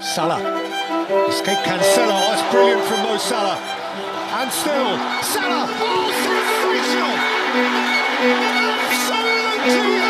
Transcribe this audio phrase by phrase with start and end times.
[0.00, 0.40] Salah.
[1.28, 2.16] Escape Cancelo.
[2.16, 3.58] Oh, it's brilliant from Mo Salah.
[4.40, 5.68] And still, Salah.
[5.68, 6.10] Oh,
[9.76, 10.09] sensational!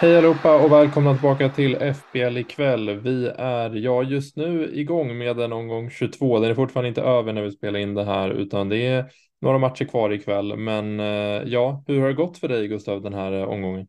[0.00, 3.00] Hej allihopa och välkomna tillbaka till FBL ikväll.
[3.00, 6.38] Vi är, ja just nu igång med en omgång 22.
[6.38, 9.58] Den är fortfarande inte över när vi spelar in det här utan det är några
[9.58, 10.56] matcher kvar ikväll.
[10.56, 13.86] Men eh, ja, hur har det gått för dig Gustav den här eh, omgången?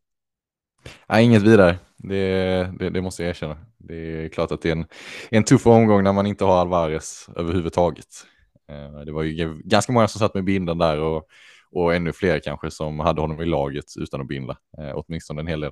[1.09, 1.75] Nej, inget vidare.
[1.97, 3.57] Det, det, det, måste jag erkänna.
[3.77, 4.85] Det är klart att det är en,
[5.29, 8.25] en tuff omgång när man inte har Alvarez överhuvudtaget.
[8.69, 11.27] Eh, det var ju ganska många som satt med binden där och,
[11.71, 15.47] och ännu fler kanske som hade honom i laget utan att binda, eh, åtminstone en
[15.47, 15.71] hel del.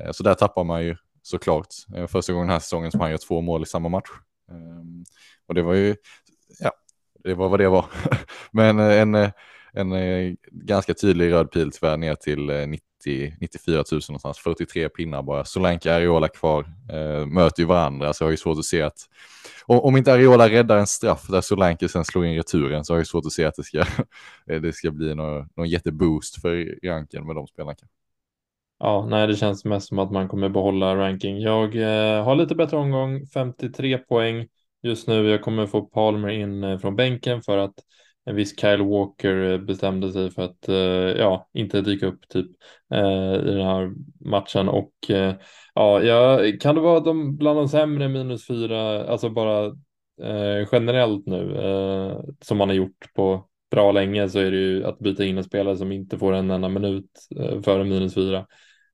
[0.00, 1.66] Eh, så där tappar man ju såklart.
[1.96, 4.10] Eh, första gången den här säsongen som han gör två mål i samma match.
[4.50, 5.04] Ehm,
[5.46, 5.96] och det var ju,
[6.58, 6.72] ja,
[7.24, 7.86] det var vad det var.
[8.52, 9.30] Men eh, en, eh,
[9.72, 15.44] en ganska tydlig röd pil tyvärr ner till 90, 94 000 någonstans, 43 pinnar bara.
[15.44, 18.82] Solanke och Ariola kvar, eh, möter ju varandra så jag har ju svårt att se
[18.82, 18.98] att
[19.66, 23.06] om inte Ariola räddar en straff där Solanke sen slår in returen så har jag
[23.06, 23.78] svårt att se att det ska,
[24.50, 27.76] eh, det ska bli någon, någon jätteboost för ranken med de spelarna.
[28.78, 31.40] Ja, nej, det känns mest som att man kommer behålla ranking.
[31.40, 34.48] Jag eh, har lite bättre omgång, 53 poäng
[34.82, 35.28] just nu.
[35.28, 37.74] Jag kommer få Palmer in eh, från bänken för att
[38.24, 42.46] en viss Kyle Walker eh, bestämde sig för att eh, ja, inte dyka upp typ
[42.94, 45.34] eh, i den här matchen och eh,
[45.74, 49.66] ja, jag, kan det vara de bland de sämre minus fyra, alltså bara
[50.22, 54.84] eh, generellt nu eh, som man har gjort på bra länge så är det ju
[54.84, 57.10] att byta in en spelare som inte får en enda minut
[57.64, 58.46] före minus fyra.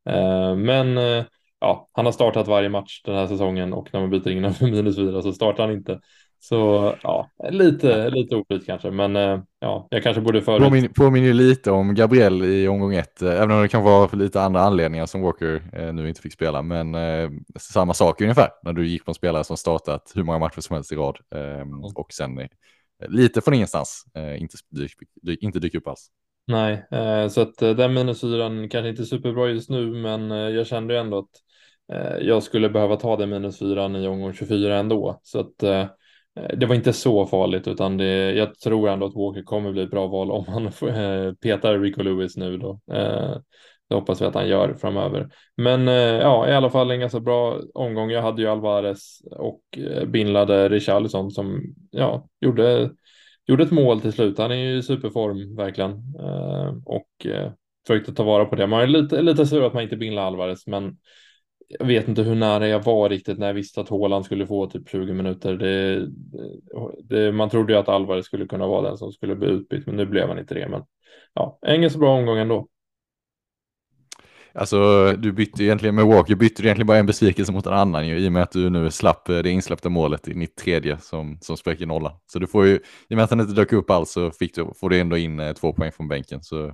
[0.08, 1.24] Eh, men eh,
[1.60, 4.66] ja, han har startat varje match den här säsongen och när man byter in för
[4.66, 6.00] minus fyra så startar han inte.
[6.40, 10.62] Så ja, lite, lite oflyt kanske, men eh, ja, jag kanske borde förut.
[10.62, 14.42] Påminner påmin lite om Gabriel i omgång ett, även om det kan vara för lite
[14.42, 16.62] andra anledningar som Walker eh, nu inte fick spela.
[16.62, 20.38] Men eh, samma sak ungefär när du gick på en spelare som startat hur många
[20.38, 22.48] matcher som helst i rad eh, och sen eh,
[23.08, 24.04] lite från ingenstans
[24.38, 26.10] inte, dyk, dyk, inte dyka upp alls.
[26.48, 30.36] Nej, eh, så att eh, den minusyran kanske inte är superbra just nu, men eh,
[30.36, 31.30] jag kände ju ändå att
[32.20, 35.20] jag skulle behöva ta den minusyran i omgång 24 ändå.
[35.22, 35.62] Så att
[36.38, 39.82] Eh, det var inte så farligt, utan det, jag tror ändå att Walker kommer bli
[39.82, 42.80] ett bra val om han eh, petar Rico Lewis nu då.
[42.92, 43.36] Eh,
[43.88, 45.28] det hoppas vi att han gör framöver.
[45.56, 45.86] Men
[46.20, 48.10] ja, i alla fall en ganska bra omgång.
[48.10, 49.60] Jag hade ju Alvarez och
[50.06, 52.90] bindlade Richarlison som ja, gjorde
[53.46, 54.38] gjorde ett mål till slut.
[54.38, 55.92] Han är ju i superform verkligen
[56.84, 57.26] och
[57.86, 58.66] försökte ta vara på det.
[58.66, 60.96] Man är lite, lite sur att man inte bindlar Alvarez, men
[61.68, 64.66] jag vet inte hur nära jag var riktigt när jag visste att Håland skulle få
[64.66, 65.54] typ 20 minuter.
[65.54, 66.08] Det,
[67.02, 69.96] det, man trodde ju att Alvarez skulle kunna vara den som skulle bli utbytt, men
[69.96, 70.68] nu blev han inte det.
[70.68, 70.82] Men
[71.34, 72.68] ja, ingen så bra omgång ändå.
[74.54, 78.08] Alltså du bytte egentligen med Walker, bytte du egentligen bara en besvikelse mot en annan
[78.08, 80.98] ju, i och med att du nu slapp eh, det insläppta målet i mitt tredje
[80.98, 82.12] som, som spräcker nollan.
[82.26, 84.54] Så du får ju, i och med att han inte dök upp alls så fick
[84.54, 86.42] du, får du ändå in eh, två poäng från bänken.
[86.42, 86.72] Så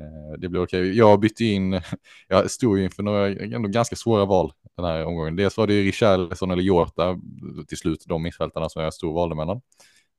[0.00, 0.80] Eh, det blir okej.
[0.80, 0.92] Okay.
[0.92, 1.80] Jag bytte in,
[2.28, 5.36] jag stod ju inför några ändå ganska svåra val den här omgången.
[5.36, 7.18] Dels var det Richarlison eller Jota
[7.68, 9.60] till slut, de mittfältarna som jag stod valde mellan.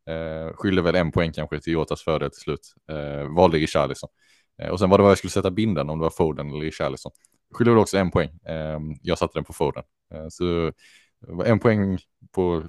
[0.09, 2.73] Eh, skyllde väl en poäng kanske till Jotas fördel till slut.
[2.91, 4.09] Eh, valde Richarlison.
[4.61, 6.61] Eh, och sen var det vad jag skulle sätta binden, om det var Foden eller
[6.61, 7.11] Richarlison.
[7.59, 8.29] väl också en poäng.
[8.45, 9.83] Eh, jag satte den på Foden.
[10.13, 10.71] Eh, så
[11.27, 11.97] var en poäng
[12.31, 12.63] på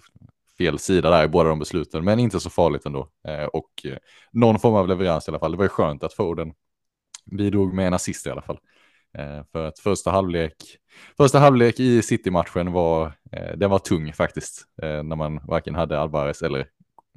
[0.59, 3.09] fel sida där i båda de besluten, men inte så farligt ändå.
[3.29, 3.97] Eh, och eh,
[4.33, 5.53] någon form av leverans i alla fall.
[5.53, 6.55] Det var ju skönt att Foden
[7.25, 8.59] bidrog med en assist i alla fall.
[9.19, 10.55] Eh, för att första halvlek,
[11.17, 15.99] första halvlek i City-matchen var, eh, den var tung faktiskt, eh, när man varken hade
[15.99, 16.67] Alvarez eller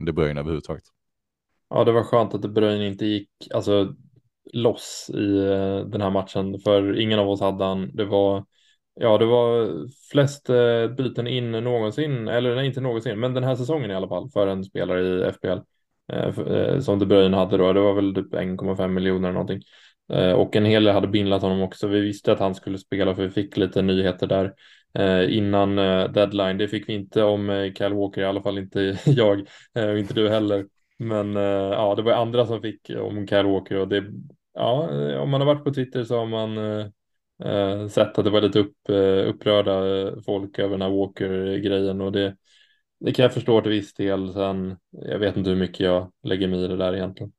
[0.05, 0.83] De Bruyne överhuvudtaget.
[1.69, 3.95] Ja, det var skönt att De Bruyne inte gick, alltså
[4.53, 5.37] loss i
[5.91, 7.95] den här matchen för ingen av oss hade han.
[7.95, 8.45] Det var
[8.99, 9.67] Ja, det var
[10.11, 10.47] flest
[10.97, 14.47] byten in någonsin, eller nej, inte någonsin, men den här säsongen i alla fall för
[14.47, 15.59] en spelare i FPL
[16.81, 17.73] som De Bruyne hade då.
[17.73, 19.61] Det var väl typ 1,5 miljoner någonting
[20.13, 21.87] Eh, och en hel del hade bindlat honom också.
[21.87, 24.53] Vi visste att han skulle spela för vi fick lite nyheter där
[24.93, 26.57] eh, innan eh, deadline.
[26.57, 30.29] Det fick vi inte om Kyle Walker, i alla fall inte jag och inte du
[30.29, 30.65] heller.
[30.97, 34.03] Men ja, det var andra som fick om Kyle Walker och det
[34.53, 36.57] ja, om man har varit på Twitter så har man
[37.43, 38.77] eh, sett att det var lite upp,
[39.27, 39.81] upprörda
[40.25, 42.35] folk över den här Walker-grejen och det,
[42.99, 44.33] det kan jag förstå till viss del.
[44.33, 47.31] Sen, jag vet inte hur mycket jag lägger mig i det där egentligen.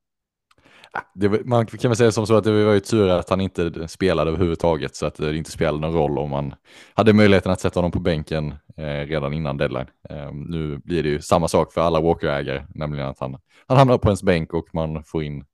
[1.13, 3.87] Det, man kan väl säga som så att det var ju tur att han inte
[3.87, 6.53] spelade överhuvudtaget så att det inte spelade någon roll om man
[6.93, 9.87] hade möjligheten att sätta honom på bänken eh, redan innan deadline.
[10.09, 13.37] Eh, nu blir det ju samma sak för alla Walker-ägare, nämligen att han,
[13.67, 15.45] han hamnar på ens bänk och man får in,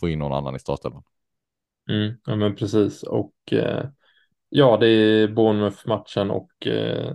[0.00, 1.02] får in någon annan i startelvan.
[1.90, 3.84] Mm, ja men precis och eh,
[4.48, 7.14] ja det är Bournemouth-matchen och eh,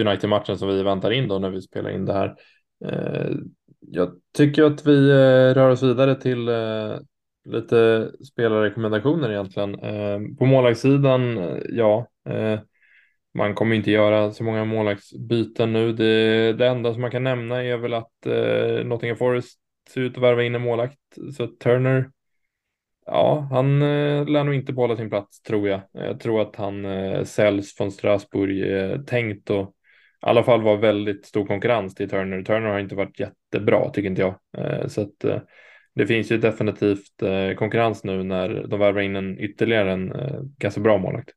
[0.00, 2.34] United-matchen som vi väntar in då när vi spelar in det här.
[2.84, 3.30] Eh,
[3.88, 6.98] jag tycker att vi eh, rör oss vidare till eh,
[7.44, 9.74] lite spelarrekommendationer egentligen.
[9.74, 11.38] Eh, på målvaktssidan,
[11.68, 12.06] ja,
[13.34, 15.92] man kommer inte göra så många målvaktsbyten nu.
[15.92, 18.12] Det, det enda som man kan nämna är väl att
[18.84, 20.98] Nottingham Forest ser ut att värva in en målvakt.
[21.36, 22.10] Så Turner,
[23.06, 23.80] ja, han
[24.32, 25.80] lär nog inte behålla sin plats tror jag.
[25.92, 26.86] Jag tror att han
[27.26, 29.75] säljs från Strasbourg tänkt att
[30.22, 32.42] i alla fall var väldigt stor konkurrens till Turner.
[32.42, 34.34] Turner har inte varit jättebra tycker inte jag.
[34.58, 35.40] Eh, så att eh,
[35.94, 40.12] det finns ju definitivt eh, konkurrens nu när de värvar in en ytterligare en
[40.58, 41.30] ganska bra målvakt.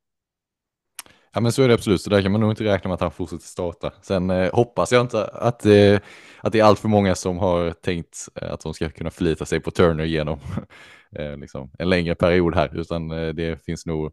[1.34, 3.02] Ja men så är det absolut, så där kan man nog inte räkna med att
[3.02, 3.94] han fortsätter starta.
[4.02, 6.00] Sen eh, hoppas jag inte att, eh,
[6.38, 9.60] att det är allt för många som har tänkt att de ska kunna förlita sig
[9.60, 10.40] på Turner genom
[11.16, 14.12] eh, liksom en längre period här, utan det finns nog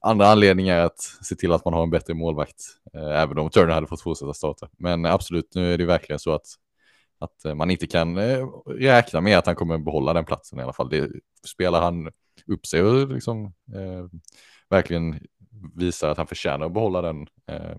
[0.00, 2.62] andra anledningar att se till att man har en bättre målvakt,
[2.94, 4.68] även om Turner hade fått fortsätta starta.
[4.78, 6.46] Men absolut, nu är det verkligen så att,
[7.18, 10.62] att eh, man inte kan eh, räkna med att han kommer behålla den platsen i
[10.62, 10.88] alla fall.
[10.88, 11.10] Det,
[11.46, 12.10] spelar han
[12.46, 13.44] upp sig och liksom,
[13.74, 14.06] eh,
[14.70, 15.20] verkligen
[15.74, 17.76] visar att han förtjänar att behålla den, eh,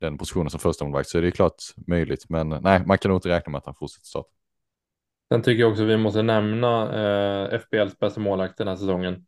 [0.00, 2.28] den positionen som första målvakt så är det klart möjligt.
[2.28, 4.30] Men nej, man kan nog inte räkna med att han fortsätter starta.
[5.32, 9.26] Sen tycker jag också vi måste nämna eh, FBLs bästa målvakt den här säsongen.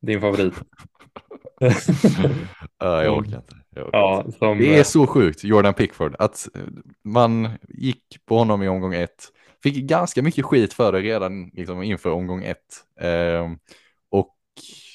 [0.00, 0.54] Din favorit.
[2.78, 3.56] jag orkar inte.
[3.74, 4.38] Jag orkar ja, inte.
[4.38, 6.48] Som, det är så sjukt, Jordan Pickford, att
[7.04, 9.28] man gick på honom i omgång ett.
[9.62, 12.84] Fick ganska mycket skit för det redan liksom, inför omgång ett.
[13.00, 13.50] Eh,
[14.10, 14.36] och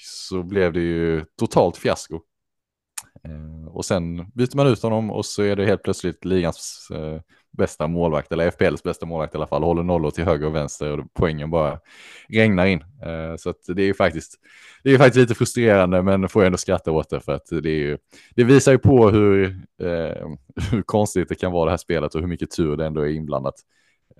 [0.03, 2.19] så blev det ju totalt fiasko.
[3.23, 7.21] Eh, och sen byter man ut honom och så är det helt plötsligt ligans eh,
[7.57, 10.99] bästa målvakt, eller FPLs bästa målvakt i alla fall, håller nollor till höger och vänster
[10.99, 11.79] och poängen bara
[12.27, 12.81] regnar in.
[12.81, 14.35] Eh, så att det är ju faktiskt,
[14.83, 17.69] det är faktiskt lite frustrerande, men får jag ändå skratta åt det för att det,
[17.69, 17.97] är ju,
[18.35, 19.45] det visar ju på hur,
[19.81, 20.27] eh,
[20.71, 23.09] hur konstigt det kan vara det här spelet och hur mycket tur det ändå är
[23.09, 23.55] inblandat.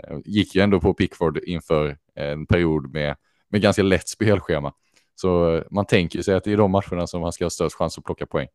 [0.04, 3.16] Eh, gick ju ändå på Pickford inför en period med,
[3.50, 4.74] med ganska lätt spelschema.
[5.16, 7.98] Så man tänker sig att det är de matcherna som man ska ha störst chans
[7.98, 8.48] att plocka poäng.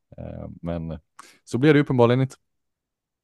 [0.63, 0.99] Men
[1.45, 2.37] så blir det uppenbarligen inte.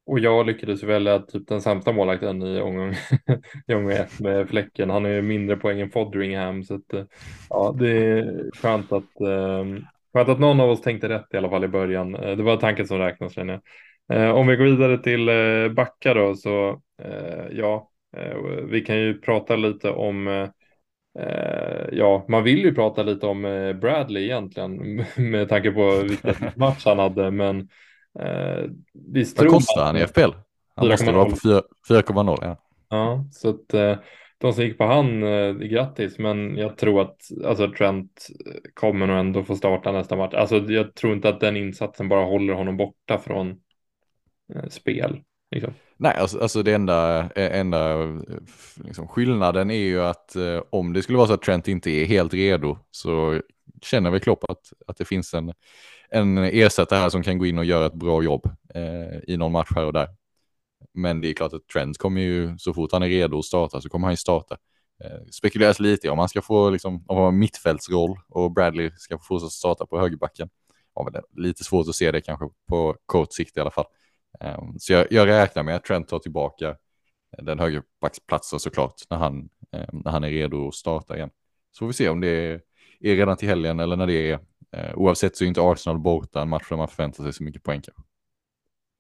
[0.07, 2.95] Och jag lyckades välja typ den sämsta målvakten i omgång,
[3.67, 4.91] i omgång ett med Fläcken.
[4.91, 7.05] Han har ju mindre poäng än Fodringham så att, eh,
[7.51, 11.51] ja, det är skönt att, um, skönt att någon av oss tänkte rätt i alla
[11.51, 12.15] fall i början.
[12.15, 13.63] Eh, det var tanken som räknas känner jag.
[14.19, 15.29] Uh, om vi går vidare till
[15.75, 16.81] Backa då så
[17.51, 17.91] ja,
[18.69, 20.49] vi kan ju prata lite om
[21.93, 23.43] ja, man vill ju prata lite om
[23.81, 27.69] Bradley egentligen med tanke på vilken match han hade, men
[28.21, 28.71] Eh,
[29.37, 30.31] Vad kostar han i FPL?
[30.77, 31.37] Han måste vara på
[31.89, 32.39] 4,0.
[32.43, 32.57] Ja.
[32.89, 33.99] ja, så att eh,
[34.39, 38.27] de som gick på han, eh, grattis, men jag tror att alltså, Trent
[38.75, 40.35] kommer nog ändå få starta nästa match.
[40.35, 43.61] Alltså, jag tror inte att den insatsen bara håller honom borta från
[44.55, 45.23] eh, spel.
[45.51, 45.75] Liksom.
[45.97, 47.97] Nej, alltså, alltså det enda, eh, enda
[48.85, 52.07] liksom, skillnaden är ju att eh, om det skulle vara så att Trent inte är
[52.07, 53.41] helt redo så
[53.83, 55.53] känner vi Klopp att, att det finns en,
[56.11, 59.53] en ersättare här som kan gå in och göra ett bra jobb eh, i någon
[59.53, 60.09] match här och där.
[60.95, 63.81] Men det är klart att Trent kommer ju, så fort han är redo att starta
[63.81, 64.57] så kommer han ju starta.
[65.05, 69.25] Eh, spekuleras lite om han ska få liksom, om han mittfältsroll och Bradley ska få
[69.25, 70.49] fortsätta starta på högerbacken.
[70.95, 73.85] Ja, men lite svårt att se det kanske på kort sikt i alla fall.
[74.41, 76.77] Ehm, så jag, jag räknar med att Trent tar tillbaka
[77.39, 81.31] den högerbacksplatsen såklart när han, ehm, när han är redo att starta igen.
[81.73, 82.61] Så får vi se om det är,
[83.01, 84.39] är redan till helgen eller när det är
[84.73, 87.63] ehm, oavsett så är inte Arsenal borta en match där man förväntar sig så mycket
[87.63, 87.83] poäng.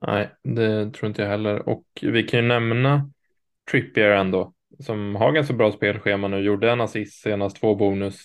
[0.06, 1.68] Nej, det tror inte jag heller.
[1.68, 3.10] Och vi kan ju nämna
[3.70, 6.38] Trippier ändå, som har ganska bra spelschema nu.
[6.38, 8.20] Gjorde en assist senast, två bonus.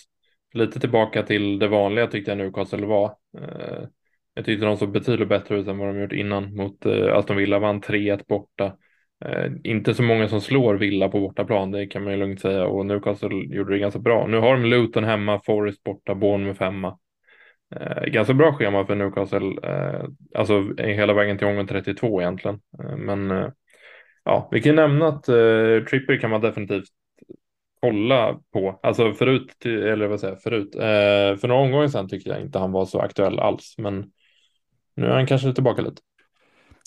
[0.54, 3.16] Lite tillbaka till det vanliga tyckte jag Newcastle var.
[4.34, 7.38] Jag tyckte de såg betydligt bättre ut än vad de gjort innan mot eh, Aston
[7.38, 7.60] Villa.
[7.60, 8.78] Vann 3-1 borta.
[9.26, 12.66] Eh, inte så många som slår Villa på bortaplan, det kan man ju lugnt säga.
[12.66, 14.28] Och Newcastle gjorde det ganska bra.
[14.28, 16.98] Nu har de Luton hemma, Forest borta, Bournemouth hemma.
[17.76, 22.60] Eh, ganska bra schema för Newcastle, eh, alltså eh, hela vägen till omgång 32 egentligen.
[22.84, 23.48] Eh, men eh,
[24.24, 26.90] ja, vi kan nämna att eh, Tripper kan man definitivt
[27.82, 28.80] kolla på.
[28.84, 32.60] Alltså förut, eller vad säger jag, förut, eh, för några omgångar sedan tyckte jag inte
[32.60, 34.12] han var så aktuell alls, men
[35.02, 36.02] nu är han kanske tillbaka lite.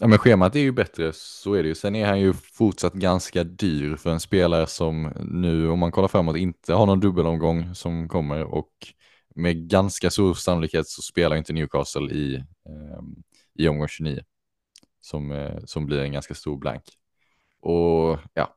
[0.01, 1.75] Ja men schemat är ju bättre, så är det ju.
[1.75, 6.09] Sen är han ju fortsatt ganska dyr för en spelare som nu, om man kollar
[6.09, 8.73] framåt, inte har någon dubbelomgång som kommer och
[9.35, 13.03] med ganska stor sannolikhet så spelar inte Newcastle i, eh,
[13.59, 14.25] i omgång 29.
[15.01, 16.83] Som, eh, som blir en ganska stor blank.
[17.61, 18.57] Och ja,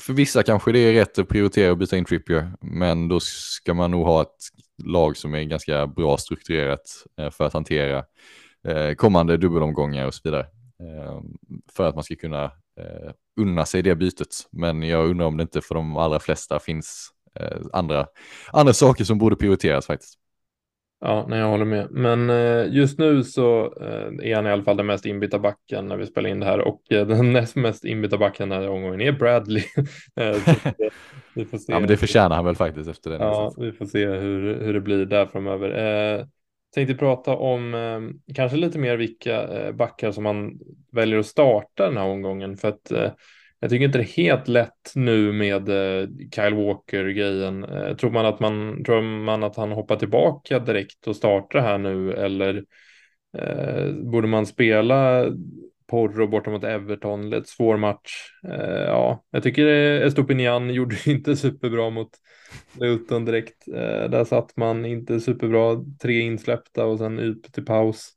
[0.00, 3.74] för vissa kanske det är rätt att prioritera att byta in Trippier, men då ska
[3.74, 4.48] man nog ha ett
[4.84, 8.04] lag som är ganska bra strukturerat eh, för att hantera
[8.68, 10.46] eh, kommande dubbelomgångar och så vidare.
[10.82, 11.20] Eh,
[11.72, 12.50] för att man ska kunna
[13.40, 14.28] unna sig det bytet.
[14.50, 17.10] Men jag undrar om det inte för de allra flesta finns
[17.72, 18.06] andra,
[18.52, 20.20] andra saker som borde prioriteras faktiskt.
[21.04, 21.90] Ja, nej, jag håller med.
[21.90, 25.88] Men eh, just nu så eh, är han i alla fall den mest inbytta backen
[25.88, 28.68] när vi spelar in det här och eh, den näst mest inbytta backen den här
[28.68, 29.62] omgången är Bradley.
[31.34, 31.72] vi får se.
[31.72, 33.20] Ja, men det förtjänar han väl faktiskt efter den.
[33.20, 35.68] Ja, vi får se hur, hur det blir där framöver.
[36.74, 40.58] Tänkte prata om eh, kanske lite mer vilka eh, backar som man
[40.92, 43.10] väljer att starta den här omgången för att eh,
[43.60, 47.64] jag tycker inte det är helt lätt nu med eh, Kyle Walker-grejen.
[47.64, 51.78] Eh, tror, man att man, tror man att han hoppar tillbaka direkt och startar här
[51.78, 52.64] nu eller
[53.38, 55.26] eh, borde man spela
[55.90, 57.32] Porro borta mot Everton?
[57.32, 58.10] Ett svår match.
[58.48, 62.10] Eh, ja, jag tycker eh, Estopinian gjorde inte superbra mot
[62.80, 63.68] Luton direkt.
[63.68, 65.84] Eh, där satt man inte superbra.
[66.02, 68.12] Tre insläppta och sen ut till paus.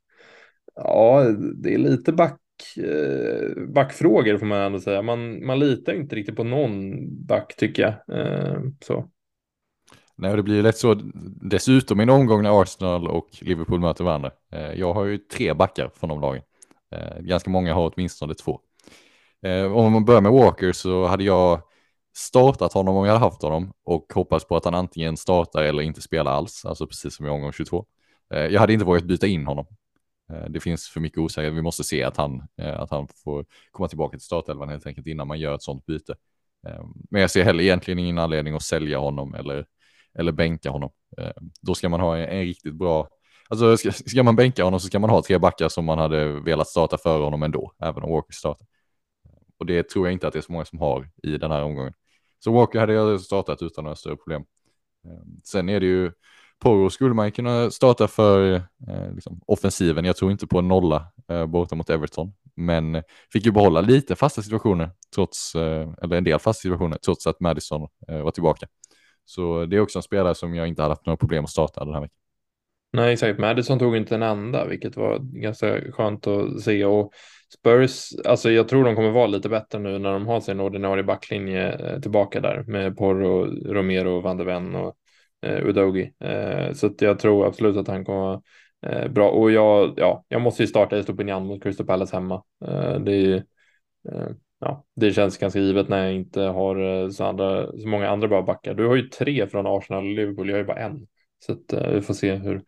[0.74, 1.24] Ja,
[1.62, 2.40] det är lite back
[2.76, 5.02] Eh, backfrågor får man ändå säga.
[5.02, 6.92] Man, man litar inte riktigt på någon
[7.26, 8.18] back tycker jag.
[8.18, 9.08] Eh, så.
[10.16, 11.00] Nej, det blir ju lätt så
[11.42, 14.30] dessutom i en omgång när Arsenal och Liverpool möter varandra.
[14.52, 16.42] Eh, jag har ju tre backar från de lagen.
[16.90, 18.60] Eh, ganska många har åtminstone två.
[19.42, 21.62] Eh, om man börjar med Walker så hade jag
[22.16, 25.82] startat honom om jag hade haft honom och hoppats på att han antingen startar eller
[25.82, 27.86] inte spelar alls, alltså precis som i omgång 22.
[28.34, 29.66] Eh, jag hade inte vågat byta in honom
[30.48, 31.54] det finns för mycket osäkerhet.
[31.54, 35.28] Vi måste se att han, att han får komma tillbaka till startelvan helt enkelt innan
[35.28, 36.14] man gör ett sådant byte.
[37.10, 39.66] Men jag ser heller egentligen ingen anledning att sälja honom eller,
[40.18, 40.90] eller bänka honom.
[41.60, 43.08] Då ska man ha en, en riktigt bra,
[43.48, 46.40] alltså ska, ska, man bänka honom så ska man ha tre backar som man hade
[46.40, 48.66] velat starta före honom ändå, även om Walker startar.
[49.58, 51.62] Och det tror jag inte att det är så många som har i den här
[51.62, 51.92] omgången.
[52.44, 54.44] Så Walker hade jag startat utan några större problem.
[55.04, 56.12] Ehm, sen är det ju,
[56.58, 58.54] Porro skulle man kunna starta för
[58.88, 60.04] eh, liksom, offensiven.
[60.04, 64.16] Jag tror inte på en nolla eh, borta mot Everton, men fick ju behålla lite
[64.16, 68.66] fasta situationer, trots, eh, eller en del fasta situationer, trots att Madison eh, var tillbaka.
[69.24, 71.84] Så det är också en spelare som jag inte hade haft några problem att starta
[71.84, 72.23] den här veckan.
[72.94, 73.38] Nej, exakt.
[73.38, 76.84] Madison tog inte en enda, vilket var ganska skönt att se.
[76.84, 77.12] Och
[77.58, 81.04] Spurs, alltså jag tror de kommer vara lite bättre nu när de har sin ordinarie
[81.04, 84.96] backlinje eh, tillbaka där med Porro, Romero, Van de Ven och
[85.46, 86.12] eh, Udogi.
[86.20, 88.40] Eh, så att jag tror absolut att han kommer vara
[88.86, 89.30] eh, bra.
[89.30, 92.42] Och jag, ja, jag måste ju starta Estopinian mot Crystal Palace hemma.
[92.66, 93.34] Eh, det, är,
[94.12, 94.28] eh,
[94.60, 98.28] ja, det känns ganska givet när jag inte har eh, så, andra, så många andra
[98.28, 98.74] bra backar.
[98.74, 101.06] Du har ju tre från Arsenal och Liverpool, jag har ju bara en.
[101.46, 102.62] Så att, eh, vi får se hur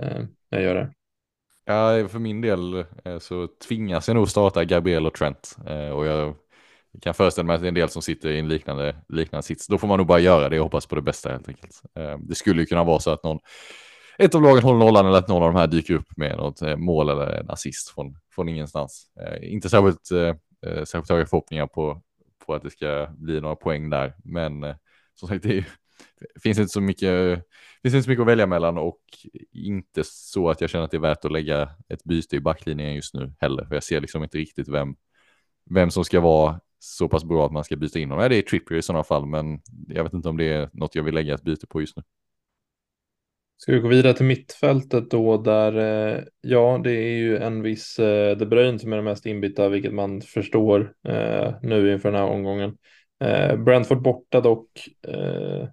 [0.00, 0.92] Eh, jag gör det.
[1.64, 5.56] Ja, för min del eh, så tvingas jag nog starta Gabriel och Trent.
[5.66, 6.34] Eh, och jag
[7.02, 9.66] kan föreställa mig att det är en del som sitter i en liknande, liknande sits.
[9.66, 11.82] Då får man nog bara göra det och hoppas på det bästa helt enkelt.
[11.94, 13.38] Eh, det skulle ju kunna vara så att någon,
[14.18, 16.62] ett av lagen håller nollan eller att någon av de här dyker upp med något
[16.62, 19.06] eh, mål eller en assist från, från ingenstans.
[19.20, 20.06] Eh, inte särskilt,
[20.88, 22.02] särskilt höga förhoppningar på,
[22.46, 24.60] på att det ska bli några poäng där, men
[25.14, 25.64] som sagt, det, är, ju
[26.42, 27.44] finns inte så mycket
[27.82, 29.00] finns inte så mycket att välja mellan och
[29.52, 32.94] inte så att jag känner att det är värt att lägga ett byte i backlinjen
[32.94, 33.64] just nu heller.
[33.64, 34.96] För jag ser liksom inte riktigt vem,
[35.70, 38.22] vem som ska vara så pass bra att man ska byta in honom.
[38.22, 40.94] Ja, det är Trippier i sådana fall, men jag vet inte om det är något
[40.94, 42.02] jag vill lägga ett byte på just nu.
[43.56, 47.98] Ska vi gå vidare till mittfältet då där, eh, ja, det är ju en viss
[47.98, 52.20] eh, De Bruyne som är den mest inbytta, vilket man förstår eh, nu inför den
[52.20, 52.76] här omgången.
[53.24, 55.68] Eh, Brentford borta dock, eh,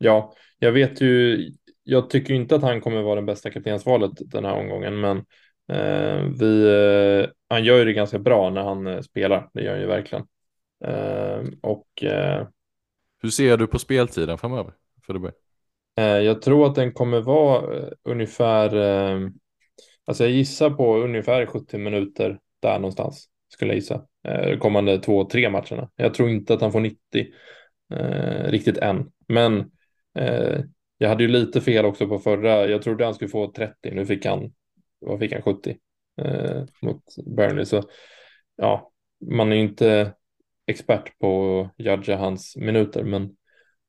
[0.00, 1.38] ja, jag vet ju,
[1.82, 5.16] jag tycker inte att han kommer vara den bästa kaptensvalet den här omgången, men
[5.68, 6.66] eh, vi,
[7.24, 9.86] eh, han gör ju det ganska bra när han eh, spelar, det gör han ju
[9.86, 10.26] verkligen.
[10.84, 12.46] Ehm, och eh,
[13.22, 14.72] hur ser du på speltiden framöver
[15.06, 15.32] för det
[15.96, 18.74] eh, Jag tror att den kommer vara eh, ungefär,
[20.04, 24.06] alltså jag gissar på ungefär 70 minuter där någonstans skulle jag gissa.
[24.58, 25.90] kommande två, tre matcherna.
[25.96, 27.26] Jag tror inte att han får 90
[28.46, 29.70] riktigt än, men
[30.18, 30.60] Eh,
[30.98, 32.66] jag hade ju lite fel också på förra.
[32.66, 33.74] Jag trodde han skulle få 30.
[33.94, 34.52] Nu fick han,
[34.98, 35.76] vad fick han, 70
[36.22, 37.02] eh, mot
[37.36, 37.64] Burnley.
[37.64, 37.82] Så
[38.56, 38.92] ja,
[39.30, 40.12] man är ju inte
[40.66, 43.36] expert på att judga hans minuter, men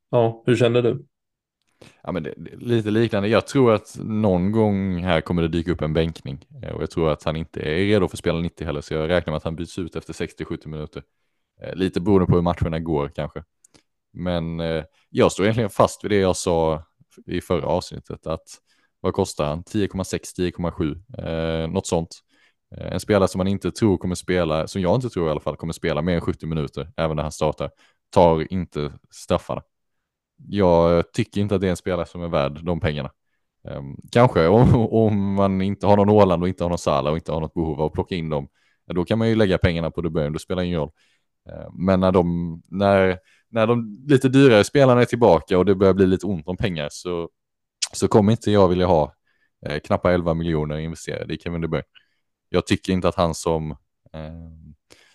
[0.09, 1.05] ja, hur kände du?
[2.01, 3.29] Ja, men det, det, lite liknande.
[3.29, 6.45] Jag tror att någon gång här kommer det dyka upp en bänkning.
[6.63, 8.81] Eh, och jag tror att han inte är redo för att spela 90 heller.
[8.81, 11.03] Så jag räknar med att han byts ut efter 60-70 minuter.
[11.73, 13.43] Lite beroende på hur matcherna går kanske.
[14.13, 16.83] Men eh, jag står egentligen fast vid det jag sa
[17.25, 18.27] i förra avsnittet.
[18.27, 18.47] Att
[18.99, 19.63] vad kostar han?
[19.63, 21.63] 10,6, 10,7.
[21.63, 22.19] Eh, något sånt.
[22.75, 25.39] Eh, en spelare som man inte tror kommer spela, som jag inte tror i alla
[25.39, 27.71] fall, kommer spela mer än 70 minuter, även när han startar,
[28.09, 29.61] tar inte straffarna
[30.49, 33.11] jag tycker inte att det är en spelare som är värd de pengarna.
[33.63, 37.17] Um, kanske om, om, man inte har någon Åland och inte har någon Sala och
[37.17, 38.47] inte har något behov av att plocka in dem,
[38.85, 40.91] då kan man ju lägga pengarna på De Bruyne, då spelar ingen roll.
[41.49, 43.19] Uh, men när de, när,
[43.51, 46.87] när de lite dyrare spelarna är tillbaka och det börjar bli lite ont om pengar
[46.91, 47.29] så,
[47.93, 49.15] så kommer inte jag vilja ha
[49.65, 51.85] eh, knappa 11 miljoner investerade i Kevin De Bruyne.
[52.49, 53.71] Jag tycker inte att han som,
[54.13, 54.31] eh,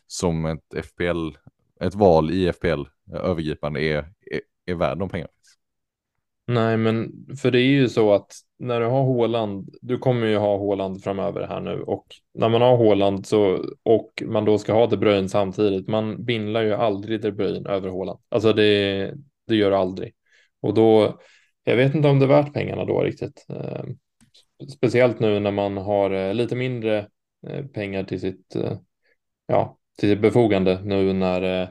[0.07, 1.29] som ett FPL,
[1.81, 2.81] ett val i FPL
[3.13, 3.99] eh, övergripande är,
[4.31, 5.33] är, är värd de pengarna.
[6.49, 10.37] Nej, men för det är ju så att när du har Håland, du kommer ju
[10.37, 14.73] ha Håland framöver här nu och när man har Håland så och man då ska
[14.73, 18.21] ha De Bruyne samtidigt, man bindlar ju aldrig De Bruyne över Håland.
[18.29, 19.15] Alltså det,
[19.47, 20.15] det gör du aldrig.
[20.61, 21.21] Och då,
[21.65, 23.47] jag vet inte om det är värt pengarna då riktigt.
[23.49, 23.97] Ehm,
[24.77, 27.09] speciellt nu när man har eh, lite mindre
[27.49, 28.79] eh, pengar till sitt, eh,
[29.47, 31.69] ja, till sitt befogande nu när Eh,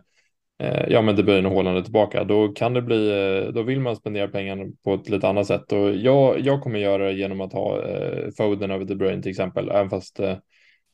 [0.59, 3.63] Eh, ja men De Bruyne och Haaland är tillbaka, då kan det bli, eh, då
[3.63, 5.71] vill man spendera pengarna på ett lite annat sätt.
[5.71, 9.31] Och jag, jag kommer göra det genom att ha eh, Foden över De Bruyne till
[9.31, 10.37] exempel, även fast eh,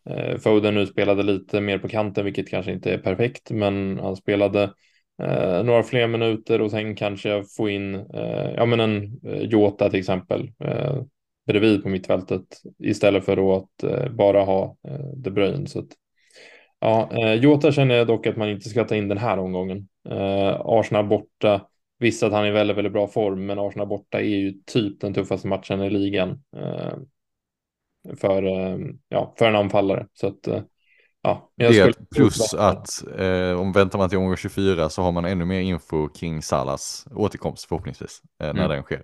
[0.10, 4.16] eh, Foden nu spelade lite mer på kanten, vilket kanske inte är perfekt, men han
[4.16, 4.64] spelade
[5.24, 9.90] eh, några fler minuter och sen kanske få in, eh, ja men en eh, Jota
[9.90, 11.02] till exempel, eh,
[11.48, 12.44] bredvid på mittfältet
[12.80, 14.76] istället för att bara ha
[15.16, 15.68] De Bruyne.
[15.68, 15.88] Så att,
[16.82, 19.88] Ja, eh, Jota känner jag dock att man inte ska ta in den här omgången.
[20.10, 21.68] Eh, Arsenal borta.
[22.00, 25.02] Visst att han är i väldigt, väldigt bra form, men Arsenal borta är ju typ
[25.02, 26.44] den tuffaste matchen i ligan.
[26.58, 26.94] Eh,
[28.18, 28.78] för, eh,
[29.10, 30.08] ja, för en anfallare.
[30.14, 30.62] Så att, eh,
[31.22, 31.52] ja.
[31.56, 35.60] Det plus att eh, om väntar man till omgång 24 så har man ännu mer
[35.60, 38.70] info kring Salas återkomst förhoppningsvis när mm.
[38.70, 39.04] den sker.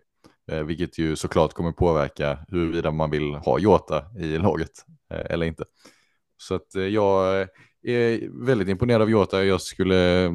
[0.63, 4.71] vilket ju såklart kommer påverka huruvida man vill ha Jota i laget
[5.09, 5.63] eller inte.
[6.37, 7.47] Så att jag
[7.83, 9.43] är väldigt imponerad av Jota.
[9.43, 10.33] Jag skulle eh,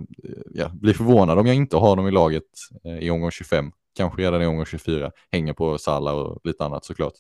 [0.51, 2.45] ja, bli förvånad om jag inte har honom i laget
[2.85, 3.73] eh, i omgång 25.
[3.97, 5.11] Kanske redan i omgång 24.
[5.33, 7.15] Hänger på Salla och lite annat såklart.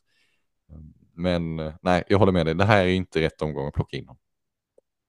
[1.14, 2.54] Men eh, nej, jag håller med dig.
[2.54, 4.18] Det här är inte rätt omgång att plocka in honom.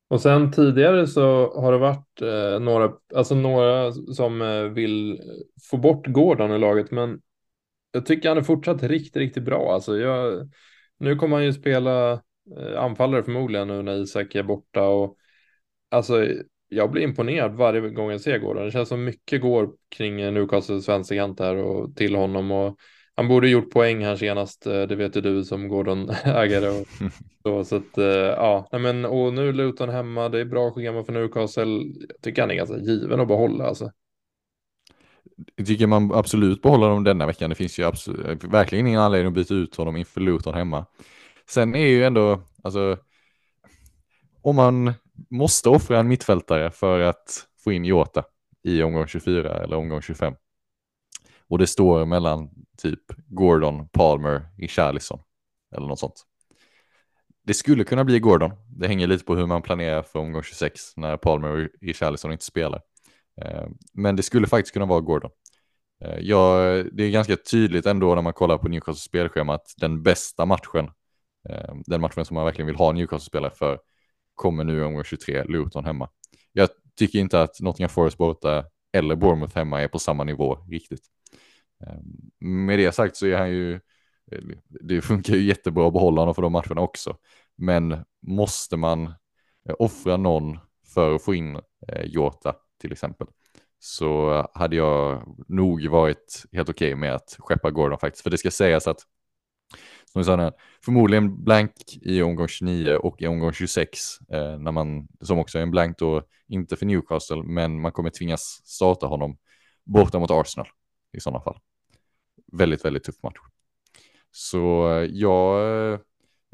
[0.08, 5.22] Och sen tidigare så har det varit eh, några, alltså några som eh, vill
[5.70, 7.22] få bort Gordon i laget, men
[7.92, 9.74] jag tycker han är fortsatt riktigt, riktigt bra.
[9.74, 10.50] Alltså jag,
[11.00, 12.22] nu kommer han ju spela
[12.78, 15.18] anfallare förmodligen nu när Isak är borta och
[15.92, 16.28] alltså
[16.70, 18.66] jag blir imponerad varje gång jag ser Gordon.
[18.66, 22.78] Det känns som mycket går kring Newcastles vänsterkant här och till honom och
[23.16, 24.68] han borde gjort poäng här senast.
[24.68, 26.68] Eh, det vet ju du som Gordon-ägare.
[26.70, 26.88] Och
[27.44, 30.30] så, så att, eh, ja, men och nu Luton hemma.
[30.30, 31.64] Det är bra schema för Newcastle.
[32.10, 33.92] Jag tycker han är ganska given att behålla alltså.
[35.56, 37.50] Jag tycker man absolut behåller dem denna veckan.
[37.50, 40.86] Det finns ju absolut, verkligen ingen anledning att byta ut honom inför Luton hemma.
[41.50, 42.98] Sen är ju ändå, alltså,
[44.42, 44.94] om man
[45.30, 48.24] måste offra en mittfältare för att få in Jota
[48.64, 50.34] i omgång 24 eller omgång 25
[51.48, 55.20] och det står mellan typ Gordon, Palmer, Richarlison
[55.76, 56.24] eller något sånt.
[57.46, 58.52] Det skulle kunna bli Gordon.
[58.68, 62.46] Det hänger lite på hur man planerar för omgång 26 när Palmer och Richarlison inte
[62.46, 62.82] spelar.
[63.42, 65.32] Eh, men det skulle faktiskt kunna vara Gordon.
[66.04, 66.58] Eh, ja,
[66.92, 70.90] det är ganska tydligt ändå när man kollar på Newcastles spelschema att den bästa matchen
[71.50, 73.80] Ehm, den matchen som man verkligen vill ha Newcastle-spelare för
[74.36, 76.10] kommer nu i omgång 23, Luton hemma.
[76.52, 81.06] Jag tycker inte att Nottingham Forest borta eller Bournemouth hemma är på samma nivå riktigt.
[81.88, 82.00] Eh,
[82.40, 83.80] med det sagt så är han ju,
[84.68, 87.18] det funkar ju jättebra att behålla honom för de matcherna också.
[87.56, 89.06] Men måste man
[89.70, 90.60] eh, offra någon
[90.94, 91.56] för att få in
[91.88, 93.28] eh, Jota till exempel
[93.80, 98.24] så hade jag nog varit helt okej okay med att skeppa Gordon faktiskt.
[98.24, 99.00] För det ska sägas att
[100.14, 100.52] som vi sa
[100.86, 101.72] förmodligen blank
[102.02, 105.98] i omgång 29 och i omgång 26, eh, när man, som också är en blank
[105.98, 109.38] då, inte för Newcastle, men man kommer tvingas starta honom
[109.84, 110.68] borta mot Arsenal
[111.18, 111.60] i sådana fall.
[112.52, 113.38] Väldigt, väldigt tuff match.
[114.32, 116.00] Så eh, ja, eh,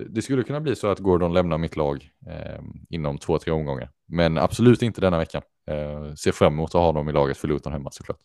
[0.08, 3.90] det skulle kunna bli så att Gordon lämnar mitt lag eh, inom två, tre omgångar.
[4.06, 5.42] Men absolut inte denna veckan.
[5.68, 8.20] Eh, ser fram emot att ha honom i laget för Luton hemma såklart.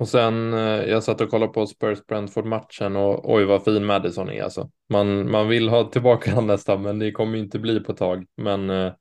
[0.00, 4.30] Och sen, eh, jag satt och kollade på Spurs Brentford-matchen och oj vad fin Madison
[4.30, 4.70] är alltså.
[4.88, 8.26] Man, man vill ha tillbaka han nästan, men det kommer inte bli på ett tag.
[8.36, 8.92] Men eh,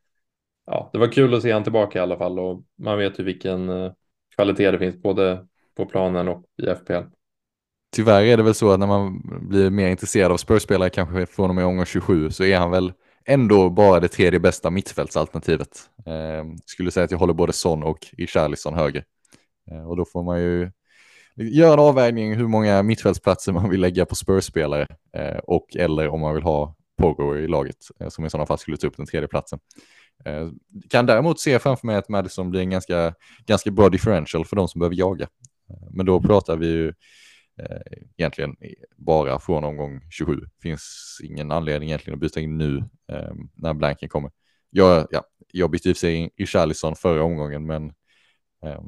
[0.66, 3.24] ja, det var kul att se han tillbaka i alla fall och man vet ju
[3.24, 3.92] vilken eh,
[4.36, 7.10] kvalitet det finns både på planen och i FPL.
[7.96, 11.50] Tyvärr är det väl så att när man blir mer intresserad av Spurs-spelare kanske från
[11.50, 12.94] och med omgång 27 så är han väl
[13.26, 15.90] ändå bara det tredje bästa mittfältsalternativet.
[16.06, 19.04] Eh, skulle säga att jag håller både Son och Richarlison höger.
[19.72, 20.72] Eh, och då får man ju
[21.40, 26.20] göra en avvägning hur många mittfältsplatser man vill lägga på Spurs-spelare eh, och eller om
[26.22, 29.06] man vill ha Pogo i laget eh, som i sådana fall skulle ta upp den
[29.06, 29.60] tredje platsen.
[30.26, 30.50] Eh,
[30.90, 33.14] kan däremot se framför mig att Madison blir en ganska,
[33.46, 35.28] ganska bra differential för de som behöver jaga.
[35.70, 36.88] Eh, men då pratar vi ju
[37.60, 38.56] eh, egentligen
[38.98, 40.42] bara från omgång 27.
[40.62, 42.78] Finns ingen anledning egentligen att byta in nu
[43.12, 44.32] eh, när blanken kommer.
[44.70, 47.88] Jag, ja, jag bytte i och för sig in i Charlison förra omgången, men
[48.66, 48.82] eh,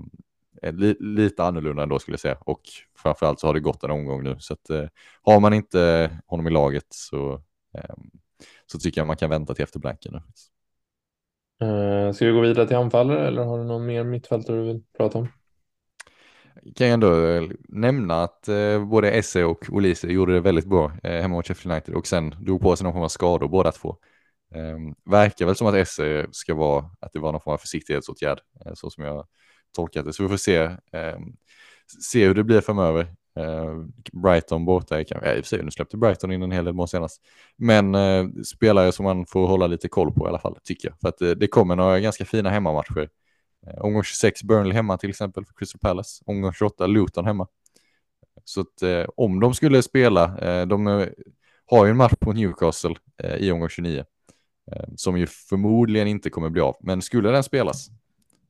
[1.00, 2.38] lite annorlunda ändå skulle jag säga.
[2.40, 2.62] Och
[2.98, 4.86] framförallt så har det gått en omgång nu, så att eh,
[5.22, 7.34] har man inte honom i laget så,
[7.74, 8.10] ehm,
[8.66, 10.16] så tycker jag man kan vänta till efter blanken.
[11.64, 14.84] Uh, ska vi gå vidare till anfallare eller har du någon mer mittfältare du vill
[14.98, 15.28] prata om?
[16.76, 20.92] kan jag ändå eh, nämna att eh, både Esse och Olise gjorde det väldigt bra
[21.04, 23.72] eh, hemma mot Sheffield United och sen drog på sig någon form av skador båda
[23.72, 23.98] två.
[24.56, 24.78] Eh,
[25.12, 28.74] verkar väl som att Esse ska vara, att det var någon form av försiktighetsåtgärd, eh,
[28.74, 29.28] så som jag
[29.76, 30.14] tolkat det.
[30.14, 31.20] Så vi får se, eh,
[32.04, 33.02] se hur det blir framöver.
[33.40, 36.52] Eh, Brighton borta, är kanske, ja, i och för sig, nu släppte Brighton in en
[36.52, 37.22] hel del mål senast.
[37.58, 41.00] Men eh, spelare som man får hålla lite koll på i alla fall, tycker jag.
[41.00, 43.10] För att eh, det kommer några ganska fina hemmamatcher
[43.68, 46.24] Eh, omgång 26 Burnley hemma till exempel för Crystal Palace.
[46.26, 47.48] Omgång 28 Luton hemma.
[48.44, 51.08] Så att eh, om de skulle spela, eh, de eh,
[51.66, 54.06] har ju en match på Newcastle eh, i omgång 29.
[54.72, 56.76] Eh, som ju förmodligen inte kommer bli av.
[56.80, 57.88] Men skulle den spelas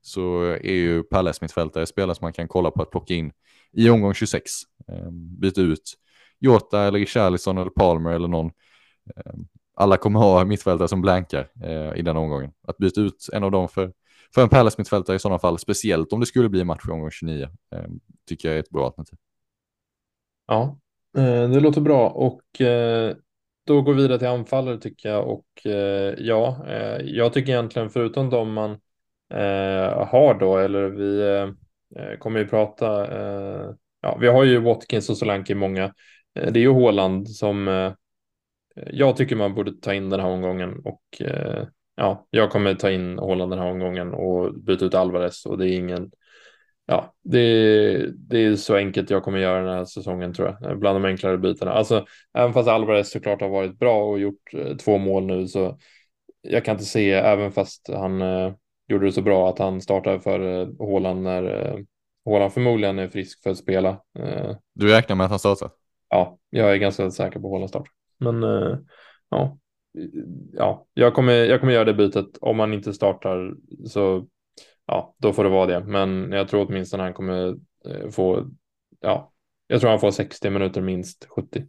[0.02, 3.32] så är ju Palles mittfältare spelare som man kan kolla på att plocka in
[3.72, 4.52] i omgång 26.
[4.88, 5.94] Ehm, byta ut
[6.40, 8.52] Jota eller Richarlison eller Palmer eller någon.
[9.16, 12.52] Ehm, alla kommer ha mittfältare som blankar eh, i den omgången.
[12.68, 13.94] Att byta ut en av dem för
[14.34, 17.12] för en Palles mittfältare i sådana fall, speciellt om det skulle bli match i omgång
[17.12, 19.18] 29, ehm, tycker jag är ett bra alternativ.
[20.48, 20.78] Ja,
[21.18, 23.16] eh, det låter bra och eh,
[23.66, 25.46] då går vi vidare till anfallare tycker jag och
[26.18, 26.66] ja,
[27.04, 28.78] jag tycker egentligen förutom de man
[29.32, 33.08] Eh, har då, eller vi eh, eh, kommer ju prata,
[34.02, 35.94] ja, vi har ju Watkins och Solanke i många.
[36.34, 37.68] Det är ju Håland som
[38.76, 41.02] jag tycker man borde ta in den här omgången och
[41.96, 45.70] ja, jag kommer ta in Håland den här omgången och byta ut Alvarez och det
[45.70, 46.12] är ingen
[46.86, 50.80] Ja, det, det är så enkelt jag kommer göra den här säsongen tror jag.
[50.80, 51.72] Bland de enklare bytena.
[51.72, 54.52] Alltså, även fast Alvarez såklart har varit bra och gjort
[54.84, 55.78] två mål nu så
[56.42, 58.54] jag kan inte se, även fast han eh,
[58.92, 61.80] gjorde det så bra, att han startar för eh, Håland när eh,
[62.26, 63.90] Håland förmodligen är frisk för att spela.
[64.20, 65.70] Eh, du räknar med att han startar?
[66.10, 67.88] Ja, jag är ganska säker på Håland start.
[68.18, 68.78] Men eh,
[69.30, 69.58] ja,
[70.54, 72.38] ja, jag kommer, jag kommer göra det bytet.
[72.42, 73.54] Om man inte startar
[73.88, 74.28] så
[74.86, 75.80] ja, då får det vara det.
[75.80, 78.50] Men jag tror åtminstone han kommer eh, få,
[79.00, 79.32] ja,
[79.68, 81.66] jag tror han får 60 minuter minst 70.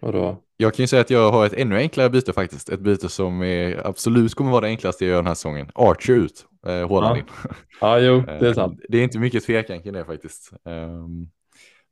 [0.00, 0.42] Och då...
[0.56, 2.68] Jag kan ju säga att jag har ett ännu enklare byte faktiskt.
[2.68, 5.70] Ett byte som är, absolut kommer vara det enklaste jag gör den här säsongen.
[5.74, 7.20] Archer ut, eh, Håland ja.
[7.20, 7.24] in.
[7.80, 8.80] ja, jo, det är sant.
[8.88, 10.52] det är inte mycket tvekan kring det faktiskt.
[10.64, 11.30] Um,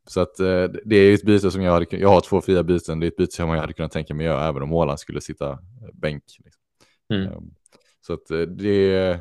[0.09, 3.01] så att eh, det är ett byte som jag hade, jag har två fria byten,
[3.01, 5.21] det är ett byte som jag hade kunnat tänka mig göra även om Åland skulle
[5.21, 5.59] sitta eh,
[5.93, 6.25] bänk.
[6.45, 6.63] Liksom.
[7.13, 7.33] Mm.
[7.33, 7.55] Um,
[8.01, 9.21] så att eh, det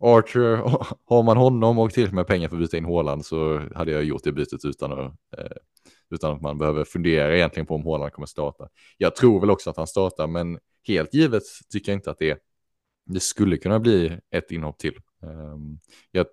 [0.00, 0.56] Archer,
[1.08, 4.04] har man honom och till med pengar för att byta in Håland så hade jag
[4.04, 4.98] gjort det bytet utan att,
[5.38, 5.56] eh,
[6.14, 8.68] utan att man behöver fundera egentligen på om Håland kommer starta.
[8.98, 12.42] Jag tror väl också att han startar, men helt givet tycker jag inte att det,
[13.06, 15.00] det skulle kunna bli ett inhopp till.
[15.22, 15.78] Ehm,
[16.10, 16.26] jag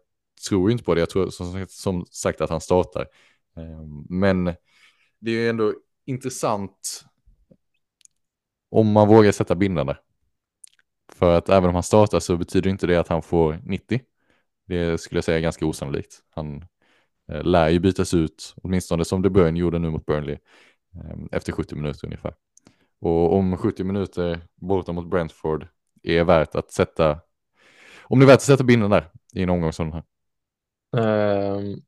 [0.50, 3.08] tror inte på det, jag tror som, som sagt att han startar.
[3.56, 4.54] Ehm, men
[5.20, 5.74] det är ändå
[6.06, 7.06] intressant
[8.70, 9.96] om man vågar sätta bindande.
[11.16, 14.02] För att även om han startar så betyder inte det att han får 90.
[14.68, 16.24] Det skulle jag säga är ganska osannolikt.
[16.30, 16.66] Han
[17.32, 20.38] Eh, lär ju bytas ut, åtminstone som De Bruyne gjorde nu mot Burnley,
[20.96, 22.34] eh, efter 70 minuter ungefär.
[23.00, 25.68] Och om 70 minuter borta mot Brentford
[26.04, 27.20] är värt att sätta,
[28.04, 30.04] om det är värt att sätta binden där i en omgång som den här.
[31.58, 31.82] Um,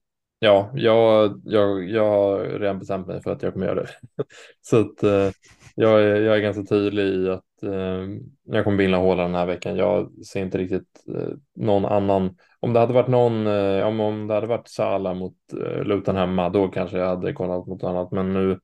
[0.44, 3.90] Ja, jag, jag, jag har redan bestämt mig för att jag kommer göra det.
[4.62, 5.32] Så att uh,
[5.76, 8.08] jag, är, jag är ganska tydlig i att eh,
[8.44, 9.76] jag kommer binda håla den här veckan.
[9.76, 12.38] Jag ser inte riktigt eh, någon annan.
[12.60, 16.16] Om det hade varit någon, eh, om, om det hade varit Sala mot eh, Luton
[16.16, 18.12] hemma, då kanske jag hade kollat mot annat.
[18.12, 18.60] Men nu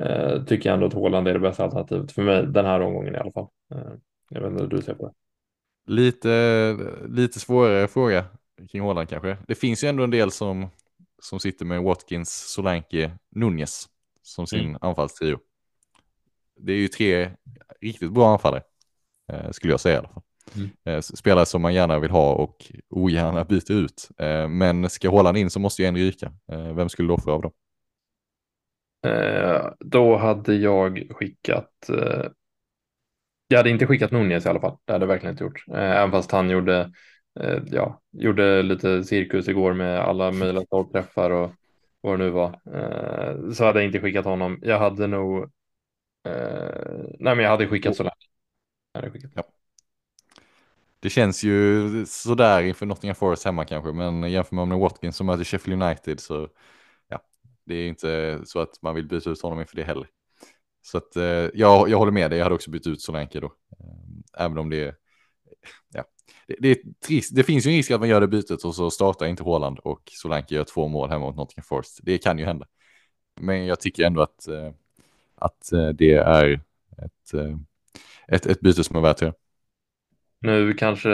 [0.00, 3.14] eh, tycker jag ändå att Håland är det bästa alternativet för mig den här omgången
[3.14, 3.48] i alla fall.
[3.74, 3.92] Eh,
[4.30, 5.12] jag vet inte hur du ser på det.
[5.86, 6.76] Lite,
[7.08, 8.24] lite svårare fråga
[8.70, 9.36] kring Håland kanske.
[9.48, 10.68] Det finns ju ändå en del som
[11.22, 13.88] som sitter med Watkins, Solanke, Nunez
[14.22, 14.78] som sin mm.
[14.80, 15.38] anfallstrio.
[16.60, 17.30] Det är ju tre
[17.80, 18.62] riktigt bra anfallare,
[19.32, 20.22] eh, skulle jag säga i alla fall.
[20.84, 21.02] Mm.
[21.02, 24.08] Spelare som man gärna vill ha och ogärna byter ut.
[24.48, 26.32] Men ska Håland in så måste ju en ryka.
[26.74, 27.52] Vem skulle du offra av dem?
[29.78, 31.90] Då hade jag skickat
[33.48, 34.76] jag hade inte skickat Nunez i alla fall.
[34.84, 35.64] Det hade jag verkligen inte gjort.
[35.74, 36.92] Även fast han gjorde,
[37.70, 41.50] ja, gjorde lite cirkus igår med alla möjliga stolpträffar och
[42.00, 42.60] vad det nu var.
[43.52, 44.58] Så hade jag inte skickat honom.
[44.62, 45.50] Jag hade nog
[46.24, 48.14] nej, men jag hade skickat så länge.
[49.34, 49.42] Ja.
[51.00, 55.26] Det känns ju sådär inför Nottingham Forest hemma kanske, men jämför man med Watkins som
[55.26, 56.48] möter Sheffield United så
[57.08, 57.20] ja,
[57.64, 60.08] det är inte så att man vill byta ut honom inför det heller.
[60.82, 61.22] Så att uh,
[61.54, 63.46] jag, jag håller med dig, jag hade också bytt ut Solanke då.
[63.46, 64.94] Uh, även om det är,
[65.94, 66.04] ja,
[66.46, 67.36] det, det, är trist.
[67.36, 69.78] det finns ju en risk att man gör det bytet och så startar inte Håland
[69.78, 72.00] och Solanke gör två mål hemma mot Nottingham Forest.
[72.02, 72.66] Det kan ju hända.
[73.40, 74.48] Men jag tycker ändå att
[75.40, 76.60] att eh, det är
[76.98, 77.56] ett, eh,
[78.28, 79.32] ett, ett byte som är värt det.
[80.40, 81.10] Nu kanske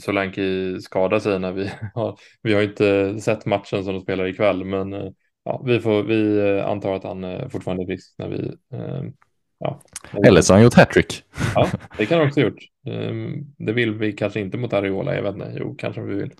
[0.00, 4.64] Solanke skadar sig när vi har, vi har inte sett matchen som de spelar ikväll,
[4.64, 5.10] men eh,
[5.44, 8.52] ja, vi, får, vi antar att han fortfarande är frisk när vi
[9.58, 9.80] Ja.
[10.26, 11.24] Eller så har han gjort hattrick.
[11.54, 12.62] Ja, det kan han också ha gjort.
[13.58, 15.54] Det vill vi kanske inte mot Ariola, jag vet inte.
[15.58, 16.32] Jo, kanske vi vill.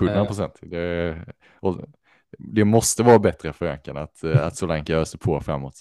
[0.00, 0.58] 100 procent.
[0.62, 1.16] Det,
[2.38, 5.74] det, måste vara bättre för Önkan att, att Solanke sig på framåt.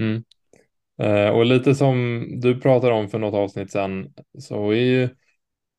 [0.00, 0.24] Mm.
[0.98, 5.08] Eh, och lite som du pratade om för något avsnitt sen så är ju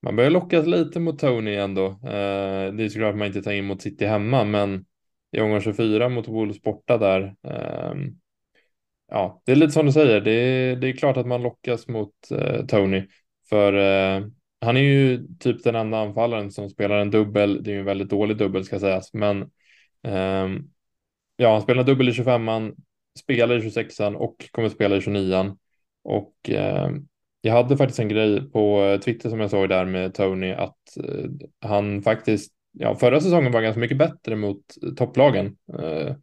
[0.02, 1.86] man börjar lockas lite mot Tony ändå.
[1.88, 4.86] Eh, det är såklart att man inte tar in mot City hemma, men
[5.32, 7.36] i omgång 24 mot Wolves borta där.
[7.44, 8.20] Ehm,
[9.12, 10.22] ja, det är lite som du säger.
[10.22, 13.08] Det är, det är klart att man lockas mot eh, Tony,
[13.50, 14.26] för eh,
[14.62, 17.64] han är ju typ den enda anfallaren som spelar en dubbel.
[17.64, 19.52] Det är ju en väldigt dålig dubbel ska sägas, men
[20.04, 20.70] ehm,
[21.36, 22.76] ja, han spelar dubbel i 25an,
[23.20, 25.58] spelar i 26an och kommer spela i 29an.
[26.04, 26.90] Och eh,
[27.42, 30.98] jag hade faktiskt en grej på eh, Twitter som jag såg där med Tony att
[31.04, 31.26] eh,
[31.62, 35.58] han faktiskt, ja förra säsongen var ganska mycket bättre mot eh, topplagen.
[35.80, 36.16] Eh,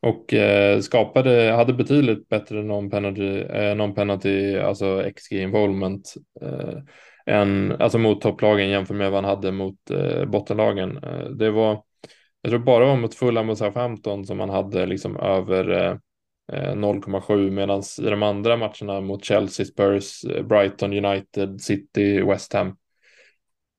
[0.00, 6.78] och eh, skapade, hade betydligt bättre non-penalty, eh, non-penalty alltså XG involvement eh,
[7.26, 10.96] än, alltså mot topplagen jämfört med vad han hade mot eh, bottenlagen.
[10.96, 11.82] Eh, det var,
[12.42, 15.96] jag tror bara var mot Fulham och Southampton som man hade liksom över eh,
[16.52, 22.52] Eh, 0,7 medan i de andra matcherna mot Chelsea, Spurs, eh, Brighton, United, City, West
[22.52, 22.76] Ham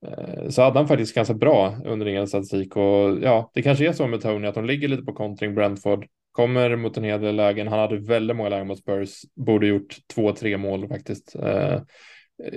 [0.06, 4.06] eh, så hade han faktiskt ganska bra underliggande statistik och ja, det kanske är så
[4.06, 7.68] med Tony att de ligger lite på kontring Brentford, kommer mot en hel del lägen.
[7.68, 11.36] Han hade väldigt många lägen mot Spurs, borde gjort två, tre mål faktiskt.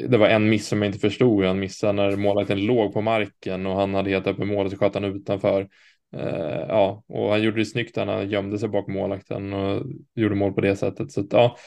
[0.10, 1.45] Det var en miss som jag inte förstod.
[1.45, 4.93] Han missade när målvakten låg på marken och han hade helt öppet och så sköt
[4.93, 5.67] han utanför.
[6.15, 9.84] Uh, ja, och han gjorde det snyggt när han gömde sig bakom målakten och
[10.15, 11.12] gjorde mål på det sättet.
[11.12, 11.58] Så att, ja,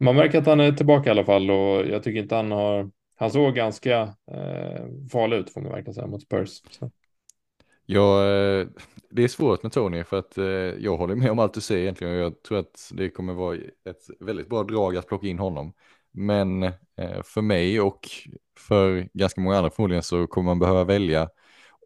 [0.00, 2.90] man märker att han är tillbaka i alla fall och jag tycker inte han har.
[3.16, 6.62] Han såg ganska uh, farlig ut får man verkligen säga mot Spurs.
[6.70, 6.90] Så.
[7.86, 8.66] Ja, eh,
[9.10, 10.36] det är svårt med Tony för att
[10.78, 13.56] jag håller med om allt du säger egentligen och jag tror att det kommer vara
[13.56, 15.72] ett väldigt bra drag att plocka in honom.
[16.10, 16.72] Men
[17.24, 18.08] för mig och
[18.58, 21.28] för ganska många andra förmodligen så kommer man behöva välja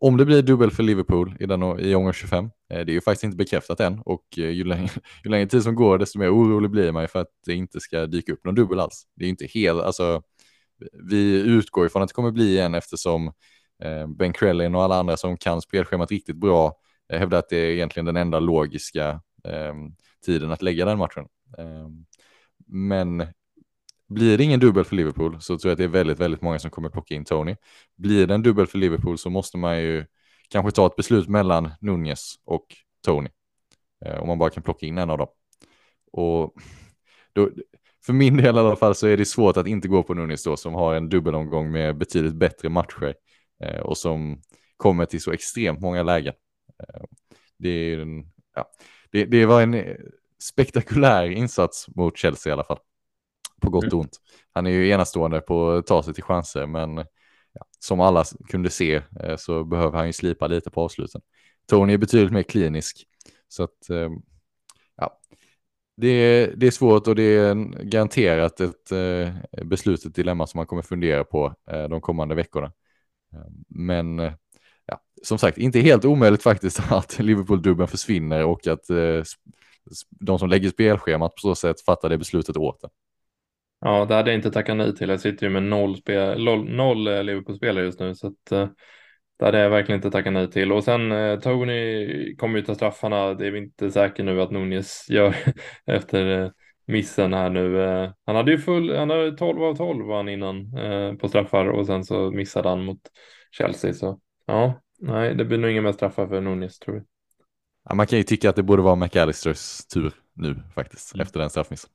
[0.02, 3.00] om det blir dubbel för Liverpool i, den, i omgång 25, eh, det är ju
[3.00, 4.88] faktiskt inte bekräftat än och eh, ju längre,
[5.24, 7.80] ju längre tid som går desto mer orolig blir man ju för att det inte
[7.80, 9.06] ska dyka upp någon dubbel alls.
[9.16, 10.22] Det är inte helt, alltså
[10.92, 13.26] vi utgår ifrån att det kommer bli en eftersom
[13.82, 16.76] eh, Ben Krellin och alla andra som kan spelschemat riktigt bra
[17.12, 19.08] eh, hävdar att det är egentligen den enda logiska
[19.44, 19.74] eh,
[20.26, 21.24] tiden att lägga den matchen.
[21.58, 21.88] Eh,
[22.66, 23.26] men
[24.12, 26.58] blir det ingen dubbel för Liverpool så tror jag att det är väldigt, väldigt många
[26.58, 27.56] som kommer plocka in Tony.
[27.96, 30.04] Blir det en dubbel för Liverpool så måste man ju
[30.48, 32.66] kanske ta ett beslut mellan Nunez och
[33.04, 33.28] Tony.
[34.04, 35.28] Eh, om man bara kan plocka in en av dem.
[36.12, 36.54] Och
[37.32, 37.50] då,
[38.06, 40.44] för min del i alla fall så är det svårt att inte gå på Nunez
[40.44, 43.14] då som har en dubbelomgång med betydligt bättre matcher
[43.64, 44.40] eh, och som
[44.76, 46.34] kommer till så extremt många lägen.
[46.78, 47.02] Eh,
[47.58, 48.70] det, är en, ja,
[49.10, 49.96] det, det var en eh,
[50.42, 52.78] spektakulär insats mot Chelsea i alla fall
[53.62, 54.00] på gott och mm.
[54.00, 54.20] ont.
[54.52, 56.96] Han är ju enastående på att ta sig till chanser, men
[57.52, 61.20] ja, som alla kunde se eh, så behöver han ju slipa lite på avsluten.
[61.68, 63.06] Tony är betydligt mer klinisk,
[63.48, 64.10] så att eh,
[64.96, 65.20] ja,
[65.96, 70.58] det är, det är svårt och det är garanterat ett eh, beslut, ett dilemma som
[70.58, 72.72] man kommer fundera på eh, de kommande veckorna.
[73.32, 74.18] Eh, men
[74.86, 78.86] ja, som sagt, inte helt omöjligt faktiskt att Liverpool-dubben försvinner och att
[80.10, 82.90] de som lägger spelschemat på så sätt fattar det beslutet åt den.
[83.84, 85.08] Ja, det hade jag inte tackat nej till.
[85.08, 88.68] Jag sitter ju med noll, spel, noll eh, Liverpool-spelare just nu, så att, eh,
[89.38, 90.72] det hade jag verkligen inte tackat nej till.
[90.72, 93.34] Och sen eh, Tony kommer ju ta straffarna.
[93.34, 95.36] Det är vi inte säkert nu att Nunez gör
[95.86, 96.52] efter
[96.86, 97.82] missen här nu.
[97.82, 101.28] Eh, han hade ju full, han hade 12 av 12 var han innan eh, på
[101.28, 103.00] straffar och sen så missade han mot
[103.50, 103.94] Chelsea.
[103.94, 107.06] Så ja, nej, det blir nog inga mer straffar för Nunes tror jag.
[107.88, 111.22] Ja, man kan ju tycka att det borde vara McAllisters tur nu faktiskt, mm.
[111.22, 111.90] efter den straffmissen.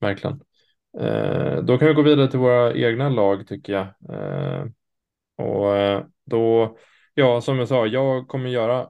[0.00, 0.40] Verkligen.
[0.98, 3.86] Eh, då kan vi gå vidare till våra egna lag tycker jag.
[4.16, 4.64] Eh,
[5.36, 6.76] och eh, då,
[7.14, 8.88] ja, som jag sa, jag kommer göra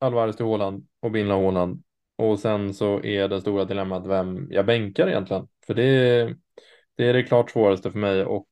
[0.00, 1.82] Alvarez till Håland och Binla Håland.
[2.16, 5.48] Och sen så är det stora dilemmat vem jag bänkar egentligen.
[5.66, 6.24] För det,
[6.96, 8.24] det är det klart svåraste för mig.
[8.24, 8.48] Och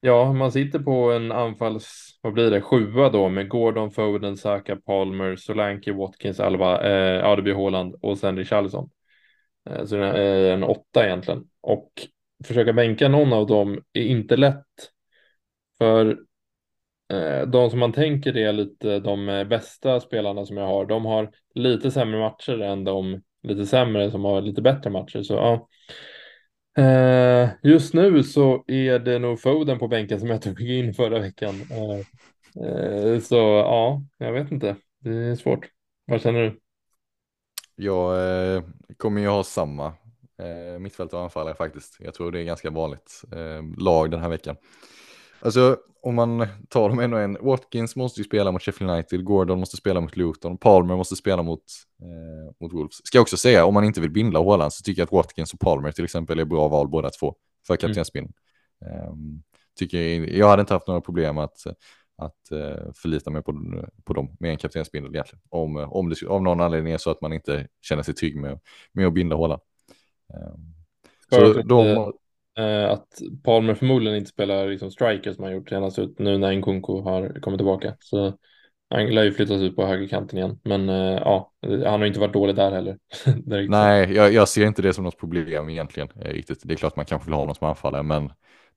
[0.00, 4.76] ja, man sitter på en anfalls, vad blir det, sjua då med Gordon, Foden, Saka,
[4.76, 8.90] Palmer, Solanke, Watkins, Alva, eh, ja det blir Håland och sen Richarlison.
[9.70, 11.44] Eh, så det är eh, en åtta egentligen.
[11.60, 11.90] Och
[12.44, 14.66] försöka bänka någon av dem är inte lätt.
[15.78, 16.18] För
[17.12, 21.30] eh, de som man tänker är lite de bästa spelarna som jag har, de har
[21.54, 25.22] lite sämre matcher än de lite sämre som har lite bättre matcher.
[25.22, 25.68] Så ja.
[27.62, 31.54] Just nu så är det nog Foden på bänken som jag tog in förra veckan.
[33.22, 34.76] Så ja, jag vet inte.
[35.00, 35.68] Det är svårt.
[36.06, 36.60] Vad känner du?
[37.76, 38.62] Jag
[38.96, 39.92] kommer ju ha samma
[40.80, 41.96] mittfält och anfallare faktiskt.
[42.00, 43.22] Jag tror det är ganska vanligt
[43.78, 44.56] lag den här veckan.
[45.40, 49.24] Alltså om man tar dem en och en, Watkins måste ju spela mot Sheffield United,
[49.24, 51.64] Gordon måste spela mot Luton, Palmer måste spela mot,
[52.02, 53.06] eh, mot Wolves.
[53.06, 55.52] Ska jag också säga, om man inte vill bindla Håland så tycker jag att Watkins
[55.52, 57.34] och Palmer till exempel är bra val båda två
[57.66, 58.34] för kaptensbindning.
[58.86, 59.08] Mm.
[59.08, 59.42] Um,
[59.78, 61.66] tycker jag, jag hade inte haft några problem att,
[62.24, 65.42] att uh, förlita mig på, på dem med en kaptensbindel egentligen.
[65.48, 68.60] Om, om det av någon anledning är så att man inte känner sig trygg med,
[68.92, 69.60] med att binda Håland.
[70.34, 70.74] Um,
[71.30, 72.12] så de,
[72.58, 73.08] Eh, att
[73.44, 77.40] Palmer förmodligen inte spelar liksom striker som han gjort senast ut nu när Nkunku har
[77.40, 77.96] kommit tillbaka.
[78.00, 78.38] Så
[78.90, 80.60] han lär ju flyttas ut på högerkanten igen.
[80.64, 82.98] Men eh, ja, han har inte varit dålig där heller.
[83.68, 86.08] nej, jag, jag, ser inte det som något problem egentligen.
[86.16, 86.60] Eh, riktigt.
[86.64, 88.32] Det är klart man kanske vill ha honom som anfallare, men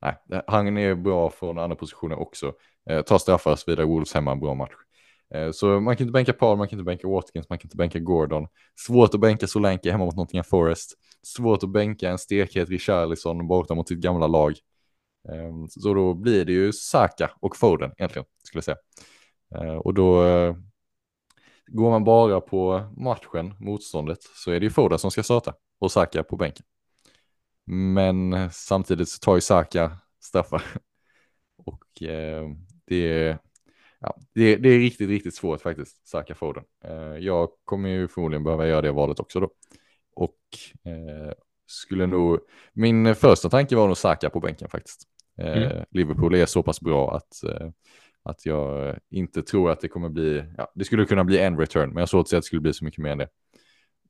[0.05, 2.53] nej, eh, han är bra från andra positioner också.
[2.89, 4.71] Eh, tar straffar och så vidare, Wolves hemma, bra match.
[5.33, 7.77] Eh, så man kan inte bänka Paul, man kan inte bänka Watkins, man kan inte
[7.77, 8.47] bänka Gordon.
[8.87, 10.93] Svårt att bänka Solanke hemma mot Nottingham Forest.
[11.23, 14.51] Svårt att bänka en stekhet Richarlison borta mot sitt gamla lag.
[15.29, 18.77] Eh, så då blir det ju Saka och Foden egentligen, skulle jag säga.
[19.55, 20.55] Eh, och då eh,
[21.67, 25.91] går man bara på matchen, motståndet, så är det ju Foden som ska starta och
[25.91, 26.65] Saka på bänken.
[27.65, 30.63] Men samtidigt så tar ju Saka straffar.
[31.65, 31.84] Och
[32.86, 33.39] det är
[34.06, 36.63] ja, det, det, är riktigt, riktigt svårt faktiskt, Saka Foden.
[36.84, 39.49] Eh, jag kommer ju förmodligen behöva göra det valet också då.
[40.15, 40.38] Och
[40.84, 41.34] eh,
[41.67, 42.39] skulle nog,
[42.73, 45.04] min första tanke var nog Saka på bänken faktiskt.
[45.38, 45.86] Eh, mm.
[45.91, 47.69] Liverpool är så pass bra att, eh,
[48.23, 51.89] att jag inte tror att det kommer bli, ja, det skulle kunna bli en return,
[51.89, 53.30] men jag såg att det skulle bli så mycket mer än det.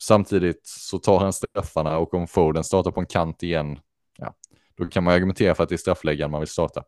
[0.03, 3.79] Samtidigt så tar han straffarna och om Foden startar på en kant igen,
[4.17, 4.35] ja,
[4.77, 6.83] då kan man argumentera för att det är straffläggaren man vill starta.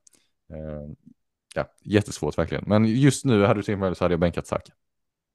[0.53, 0.95] Eh,
[1.55, 2.63] ja, jättesvårt verkligen.
[2.67, 4.73] Men just nu hade du tänkt mig så hade jag bänkat Saka.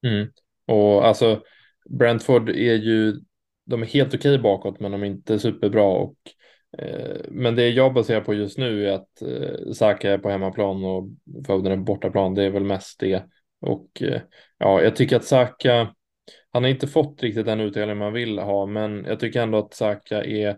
[0.06, 0.28] Mm.
[0.66, 1.42] Och alltså
[1.90, 3.20] Brentford är ju,
[3.66, 5.84] de är helt okej bakåt men de är inte superbra.
[5.84, 6.16] Och,
[6.78, 10.84] eh, men det jag baserar på just nu är att eh, Saka är på hemmaplan
[10.84, 11.08] och
[11.46, 12.34] Foden är på bortaplan.
[12.34, 13.24] Det är väl mest det.
[13.60, 14.20] Och eh,
[14.58, 15.94] ja, jag tycker att Saka,
[16.52, 19.74] han har inte fått riktigt den utdelning man vill ha, men jag tycker ändå att
[19.74, 20.56] Saka är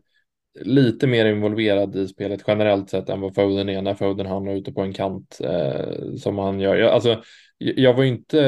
[0.61, 4.72] lite mer involverad i spelet generellt sett än vad Foden är när Foden hamnar ute
[4.72, 6.76] på en kant eh, som han gör.
[6.76, 7.22] Jag, alltså,
[7.59, 8.38] jag var inte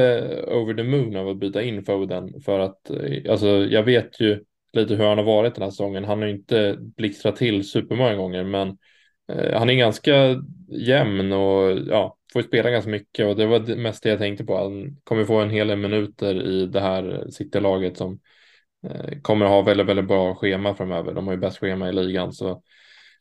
[0.49, 4.45] over the moon av att byta in Foden för att eh, alltså, jag vet ju
[4.73, 6.05] lite hur han har varit den här säsongen.
[6.05, 8.79] Han har inte blixtrat till supermånga gånger, men
[9.33, 13.77] eh, han är ganska jämn och ja, får spela ganska mycket och det var det
[13.77, 14.57] mest det jag tänkte på.
[14.59, 18.21] Han kommer få en hel del minuter i det här City-laget som
[18.91, 21.15] Eh, kommer ha väldigt, väldigt bra schema framöver.
[21.15, 22.33] De har ju bäst schema i ligan.
[22.33, 22.63] Så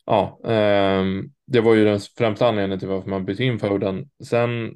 [0.04, 1.04] ja, eh,
[1.46, 4.10] det var ju den främsta anledningen till varför man bytte in Foden.
[4.24, 4.74] Sen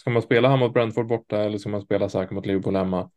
[0.00, 3.10] ska man spela här mot Brentford borta eller ska man spela säkert mot Liverpool hemma?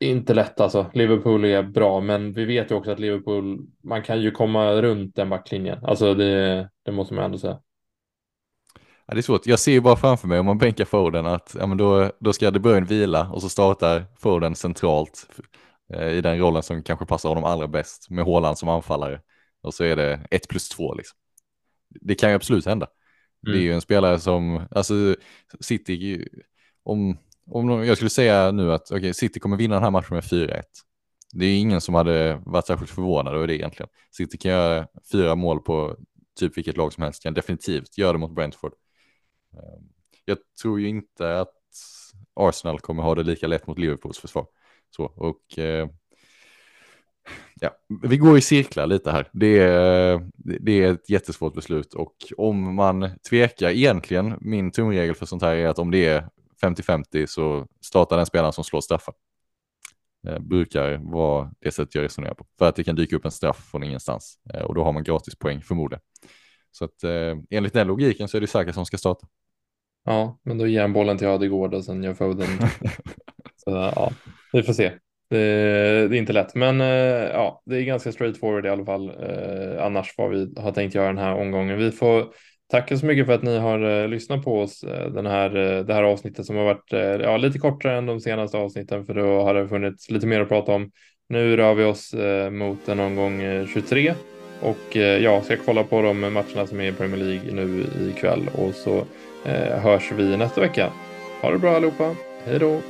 [0.00, 0.90] Inte lätt alltså.
[0.94, 5.16] Liverpool är bra, men vi vet ju också att Liverpool, man kan ju komma runt
[5.16, 5.78] den backlinjen.
[5.84, 7.60] Alltså det, det måste man ändå säga.
[9.12, 9.46] Ja, det är svårt.
[9.46, 12.32] Jag ser ju bara framför mig om man bänkar Foden att ja, men då, då
[12.32, 15.26] ska De Bruyne vila och så startar Foden centralt
[15.94, 19.20] eh, i den rollen som kanske passar honom allra bäst med Håland som anfallare.
[19.62, 21.18] Och så är det ett plus två liksom.
[22.00, 22.86] Det kan ju absolut hända.
[23.46, 23.52] Mm.
[23.52, 23.74] Det är ju mm.
[23.74, 24.94] en spelare som, alltså
[25.60, 26.28] City,
[26.82, 30.24] om, om jag skulle säga nu att okay, City kommer vinna den här matchen med
[30.24, 30.62] 4-1.
[31.32, 33.90] Det är ingen som hade varit särskilt förvånad över det egentligen.
[34.10, 35.96] City kan göra fyra mål på
[36.38, 38.72] typ vilket lag som helst, kan definitivt göra det mot Brentford.
[39.54, 39.88] Ehm,
[40.24, 41.54] jag tror ju inte att
[42.34, 44.46] Arsenal kommer ha det lika lätt mot Liverpools försvar.
[44.96, 45.88] Så, och eh,
[47.60, 47.70] Ja,
[48.02, 49.28] vi går i cirklar lite här.
[49.32, 55.26] Det är, det är ett jättesvårt beslut och om man tvekar, egentligen min tumregel för
[55.26, 56.28] sånt här är att om det är
[56.62, 59.14] 50-50 så startar den spelaren som slår straffar.
[60.28, 62.46] Eh, brukar vara det sätt jag resonerar på.
[62.58, 65.04] För att det kan dyka upp en straff från ingenstans eh, och då har man
[65.04, 66.02] gratis poäng förmodligen.
[66.70, 69.26] Så att eh, enligt den logiken så är det Saka som ska starta.
[70.04, 72.48] Ja, men då ger han bollen till Ödegård och sen gör Foden.
[73.56, 74.12] så ja,
[74.52, 74.92] vi får se.
[75.30, 76.86] Det, det, är inte lätt, men eh,
[77.32, 79.08] ja, det är ganska straightforward i alla fall.
[79.08, 81.78] Eh, annars vad vi har tänkt göra den här omgången.
[81.78, 82.26] Vi får
[82.70, 85.50] tacka så mycket för att ni har eh, lyssnat på oss eh, den här,
[85.84, 89.42] det här avsnittet som har varit ja, lite kortare än de senaste avsnitten för då
[89.42, 90.90] har det funnits lite mer att prata om.
[91.28, 92.14] Nu rör vi oss
[92.50, 94.14] mot en omgång 23
[94.60, 98.74] och jag ska kolla på de matcherna som är i Premier League nu ikväll och
[98.74, 99.04] så
[99.44, 100.90] Eh, hörs vi nästa vecka.
[101.40, 102.14] Ha det bra allihopa.
[102.44, 102.80] Hej då!